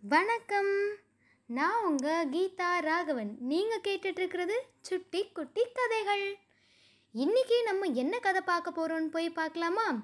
வணக்கம். 0.00 0.94
நான் 1.46 1.84
உங்கள் 1.84 2.28
கீதா 2.28 2.80
ராகவன். 2.80 3.36
நீங்கள் 3.40 3.80
கேட்டுட்ருக்கிறது 3.80 4.54
சுட்டி 4.80 5.28
குட்டி 5.28 5.66
கதைகள். 5.72 6.38
இன்றைக்கி 7.14 7.62
நம்ம 7.64 7.86
என்ன 7.86 8.18
கதை 8.18 8.40
பார்க்க 8.40 8.70
போகிறோம்னு 8.70 9.06
போய் 9.06 9.30
பார்க்கலாமா? 9.30 10.00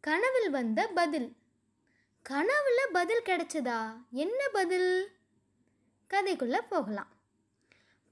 கனவில் 0.00 0.50
வந்த 0.50 0.86
பதில். 0.86 1.36
கனவில் 2.22 2.88
பதில் 2.92 3.22
கிடைச்சதா? 3.22 3.96
என்ன 4.10 4.48
பதில்? 4.48 5.12
கதைக்குள்ளே 6.10 6.60
போகலாம். 6.68 7.08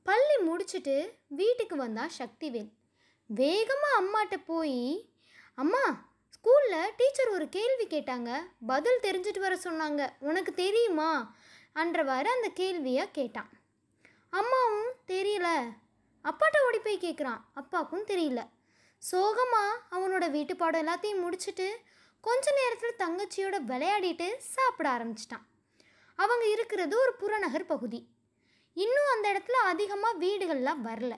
பள்ளி 0.03 0.49
முடிச்சுட்டு 0.49 1.13
வீட்டுக்கு 1.27 1.77
வந்தா 1.77 2.09
சக்திவேல். 2.19 2.73
வேகமாக 3.27 4.01
அம்மாட்ட 4.01 4.43
போய் 4.45 5.11
அம்மா 5.55 6.10
ஸ்கூலில் 6.41 6.93
டீச்சர் 6.97 7.29
ஒரு 7.29 7.49
கேள்வி 7.49 7.87
கேட்டாங்க. 7.87 8.31
பதில் 8.67 9.01
தெரிஞ்சுட்டு 9.03 9.39
வர 9.39 9.55
சொன்னாங்க. 9.65 10.09
உனக்கு 10.19 10.53
தெரியுமா? 10.55 11.35
அன்றவாறு 11.75 12.29
அந்த 12.37 12.49
கேள்வியை 12.55 13.11
கேட்டான். 13.11 13.51
அம்மாவும் 14.31 14.93
தெரியல. 15.07 15.49
அப்பாட்ட 16.25 16.57
ஓடி 16.67 16.79
போய் 16.79 17.03
கேட்குறான் 17.03 17.41
அப்பாவுக்கும் 17.55 18.07
தெரியல. 18.07 18.49
சோகமாக 18.99 19.81
அவனோட 19.91 20.31
வீட்டு 20.31 20.57
பாடம் 20.57 20.87
எல்லாத்தையும் 20.87 21.23
முடிச்சுட்டு 21.25 21.69
கொஞ்ச 22.21 22.55
நேரத்தில் 22.61 23.01
தங்கச்சியோட 23.03 23.59
விளையாடிட்டு 23.73 24.37
சாப்பிட 24.37 24.91
ஆரம்பிச்சிட்டான். 24.91 25.45
அவங்க 26.15 26.47
இருக்கிறது 26.47 27.01
ஒரு 27.01 27.15
புறநகர் 27.15 27.71
பகுதி. 27.75 28.07
இன்னும் 28.75 29.13
அந்த 29.15 29.27
இடத்துல 29.33 29.61
அதிகமாக 29.75 30.27
வீடுகள்லாம் 30.27 30.83
வரல. 30.85 31.15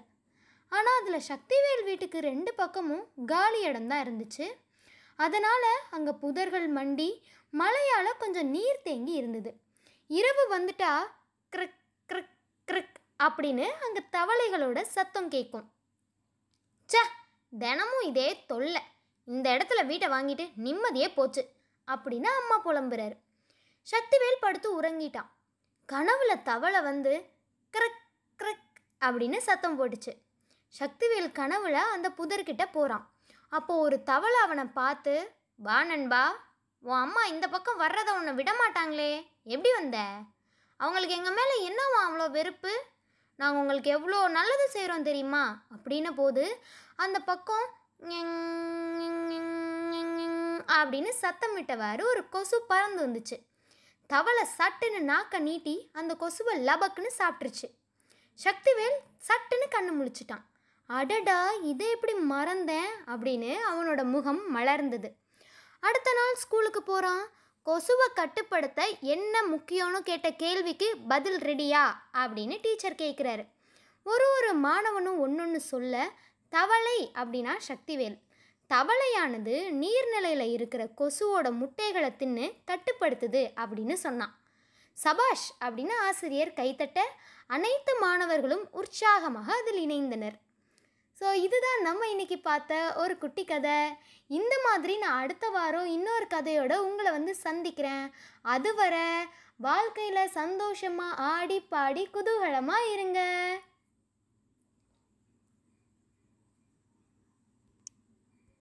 ஆனால் 0.68 1.00
அதில் 1.00 1.28
சக்திவேல் 1.28 1.84
வீட்டுக்கு 1.84 2.18
ரெண்டு 2.18 2.54
பக்கமும் 2.54 3.08
காலி 3.26 3.60
இடம்தான் 3.60 4.04
இருந்துச்சு. 4.08 4.46
அதனால் 5.24 5.68
அங்கே 5.96 6.12
புதர்கள் 6.22 6.68
மண்டி 6.76 7.08
மழையால் 7.52 8.20
கொஞ்சம் 8.22 8.50
நீர் 8.54 8.84
தேங்கி 8.86 9.12
இருந்தது. 9.20 9.50
இரவு 10.18 10.44
வந்துட்டா 10.54 10.92
க்ரக் 11.52 11.80
க்ரக் 12.08 12.32
க்ரக் 12.68 12.96
அப்படின்னு 13.24 13.66
அங்கே 13.84 14.02
தவளைகளோட 14.16 14.78
சத்தம் 14.96 15.28
கேட்கும் 15.34 15.66
ச்சே 16.88 17.02
தினமும் 17.52 18.04
இதே 18.10 18.28
தொல்லை. 18.50 18.82
இந்த 19.28 19.46
இடத்துல 19.56 19.80
வீட்டை 19.90 20.08
வாங்கிட்டு 20.14 20.44
நிம்மதியே 20.64 21.08
போச்சு 21.16 21.42
அப்படின்னு 21.88 22.30
அம்மா 22.40 22.56
புலம்புறாரு. 22.64 23.16
சக்திவேல் 23.86 24.42
படுத்து 24.44 24.68
உறங்கிட்டான். 24.80 25.30
கனவுல 25.88 26.32
தவளை 26.48 26.80
வந்து 26.88 27.12
க்ரக் 27.74 28.02
க்ரக் 28.40 28.66
அப்படின்னு 29.06 29.38
சத்தம் 29.48 29.78
போட்டுச்சு. 29.78 30.12
சக்திவேல் 30.74 31.30
கனவுல 31.38 31.78
அந்த 31.94 32.08
புதர்கிட்ட 32.18 32.64
போகிறான் 32.72 33.04
அப்போது 33.56 33.82
ஒரு 33.86 33.96
தவளை 34.10 34.38
அவனை 34.44 34.64
பார்த்து 34.80 35.14
வா 35.66 35.78
நண்பா 35.90 36.22
உன் 36.84 37.00
அம்மா 37.04 37.22
இந்த 37.32 37.46
பக்கம் 37.54 37.82
வர்றதை 37.82 38.12
உன்னை 38.18 38.32
விட 38.38 38.50
மாட்டாங்களே 38.60 39.10
எப்படி 39.54 39.70
வந்த? 39.76 39.98
அவங்களுக்கு 40.80 41.18
எங்கள் 41.18 41.36
மேலே 41.38 41.56
என்னவா 41.68 41.98
அவ்வளோ 42.06 42.26
வெறுப்பு? 42.36 42.72
நாங்கள் 43.38 43.60
உங்களுக்கு 43.62 43.90
எவ்வளோ 43.96 44.18
நல்லது 44.38 44.66
செய்கிறோம் 44.74 45.06
தெரியுமா? 45.08 45.44
அப்படின்ன 45.74 46.10
போது 46.20 46.44
அந்த 47.04 47.18
பக்கம் 47.30 47.66
அப்படின்னு 50.78 51.10
சத்தமிட்டவாறு 51.22 52.02
ஒரு 52.12 52.22
கொசு 52.34 52.56
பறந்து 52.70 53.00
வந்துச்சு. 53.06 53.36
தவளை 54.10 54.44
சட்டுன்னு 54.58 55.00
நாக்க 55.10 55.38
நீட்டி 55.48 55.74
அந்த 56.00 56.12
கொசுவை 56.22 56.54
லபக்குன்னு 56.68 57.12
சாப்பிட்ருச்சு 57.20 57.68
சக்திவேல் 58.38 58.98
சட்டுன்னு 59.28 59.68
கண்ணு 59.74 59.92
முழிச்சிட்டான். 59.98 60.44
அடடா 60.86 61.50
இதை 61.62 61.90
எப்படி 61.90 62.12
மறந்தேன்? 62.30 62.90
அப்படின்னு 63.06 63.56
அவனோட 63.70 64.04
முகம் 64.04 64.56
மலர்ந்தது. 64.56 65.08
அடுத்த 65.80 66.12
நாள் 66.14 66.34
ஸ்கூலுக்கு 66.34 66.82
போகிறான் 66.82 67.26
கொசுவை 67.62 68.08
கட்டுப்படுத்த 68.14 68.88
என்ன 69.00 69.42
முக்கியம்னு 69.42 70.00
கேட்ட 70.04 70.32
கேள்விக்கு 70.32 70.96
பதில் 71.08 71.38
ரெடியா? 71.38 71.82
அப்படின்னு 72.12 72.58
டீச்சர் 72.62 72.94
கேட்குறாரு 72.94 73.44
ஒரு 74.04 74.24
ஒரு 74.36 74.58
மாணவனும் 74.58 75.18
ஒன்றொன்று 75.24 75.56
சொல்ல 75.56 76.10
தவளை 76.48 77.10
அப்படின்னா 77.14 77.56
சக்திவேல். 77.68 78.18
தவளையானது 78.74 79.54
நீர்நிலையில் 79.82 80.50
இருக்கிற 80.50 80.88
கொசுவோட 80.98 81.52
முட்டைகளை 81.52 82.10
தின்னு 82.18 82.52
கட்டுப்படுத்துது 82.70 83.42
அப்படின்னு 83.56 83.92
சொன்னான். 83.92 84.38
சபாஷ் 84.92 85.54
அப்படின்னு 85.60 85.92
ஆசிரியர் 86.00 86.52
கைத்தட்ட 86.52 86.98
அனைத்து 87.46 87.98
மாணவர்களும் 88.00 88.68
உற்சாகமாக 88.72 89.52
அதில் 89.54 89.88
இணைந்தனர். 89.88 90.38
ஸோ 91.18 91.26
இதுதான் 91.46 91.80
நம்ம 91.86 92.06
இன்னைக்கு 92.12 92.36
பார்த்த 92.46 92.78
ஒரு 93.02 93.14
குட்டி 93.22 93.42
கதை. 93.44 93.76
இந்த 94.30 94.54
மாதிரி 94.66 94.94
நான் 95.02 95.20
அடுத்த 95.22 95.46
வாரம் 95.56 95.88
இன்னொரு 95.96 96.26
கதையோட 96.34 96.72
உங்களை 96.86 97.10
வந்து 97.16 97.34
சந்திக்கிறேன். 97.46 98.06
அதுவரை 98.54 99.06
வாழ்க்கையில் 99.66 100.34
சந்தோஷமாக 100.40 101.20
ஆடி 101.34 101.58
பாடி 101.74 102.04
குதூகலமாக 102.14 102.88
இருங்க. 102.94 103.20